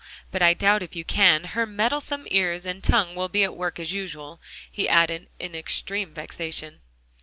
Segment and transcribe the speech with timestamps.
[0.31, 3.79] But I doubt if you can; her meddlesome ears and tongue will be at work
[3.79, 6.79] as usual," he added in extreme vexation.